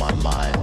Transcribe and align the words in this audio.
my 0.00 0.14
mind. 0.22 0.59